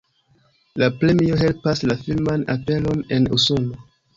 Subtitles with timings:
[0.83, 3.83] La premio helpas la filman aperon en Usono.